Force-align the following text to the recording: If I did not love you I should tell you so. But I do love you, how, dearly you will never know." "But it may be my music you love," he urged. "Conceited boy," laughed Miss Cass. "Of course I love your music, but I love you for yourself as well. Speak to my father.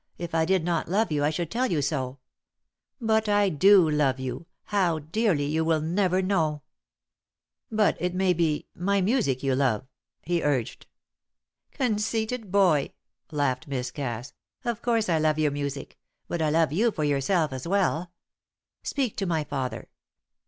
If 0.17 0.33
I 0.33 0.45
did 0.45 0.63
not 0.63 0.89
love 0.89 1.11
you 1.11 1.23
I 1.23 1.29
should 1.29 1.51
tell 1.51 1.69
you 1.71 1.79
so. 1.79 2.17
But 2.99 3.29
I 3.29 3.49
do 3.49 3.87
love 3.87 4.19
you, 4.19 4.47
how, 4.63 4.97
dearly 4.97 5.45
you 5.45 5.63
will 5.63 5.79
never 5.79 6.23
know." 6.23 6.63
"But 7.71 7.97
it 8.01 8.15
may 8.15 8.33
be 8.33 8.67
my 8.73 8.99
music 8.99 9.43
you 9.43 9.53
love," 9.53 9.85
he 10.23 10.41
urged. 10.41 10.87
"Conceited 11.69 12.51
boy," 12.51 12.93
laughed 13.31 13.67
Miss 13.67 13.91
Cass. 13.91 14.33
"Of 14.65 14.81
course 14.81 15.07
I 15.07 15.19
love 15.19 15.37
your 15.37 15.51
music, 15.51 15.99
but 16.27 16.41
I 16.41 16.49
love 16.49 16.71
you 16.73 16.89
for 16.89 17.03
yourself 17.03 17.53
as 17.53 17.67
well. 17.67 18.11
Speak 18.81 19.15
to 19.17 19.27
my 19.27 19.43
father. 19.43 19.87